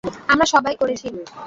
আমরা 0.31 0.45
সবাই 0.53 0.75
করেছি। 0.81 1.07